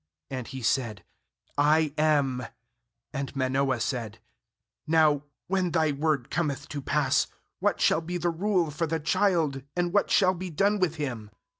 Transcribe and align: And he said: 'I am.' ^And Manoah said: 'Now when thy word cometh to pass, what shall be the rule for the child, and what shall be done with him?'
And 0.31 0.47
he 0.47 0.63
said: 0.63 1.03
'I 1.59 1.93
am.' 1.95 2.47
^And 3.13 3.35
Manoah 3.35 3.79
said: 3.79 4.17
'Now 4.87 5.25
when 5.45 5.69
thy 5.69 5.91
word 5.91 6.31
cometh 6.31 6.67
to 6.69 6.81
pass, 6.81 7.27
what 7.59 7.79
shall 7.79 8.01
be 8.01 8.17
the 8.17 8.31
rule 8.31 8.71
for 8.71 8.87
the 8.87 8.99
child, 8.99 9.61
and 9.75 9.93
what 9.93 10.09
shall 10.09 10.33
be 10.33 10.49
done 10.49 10.79
with 10.79 10.95
him?' 10.95 11.29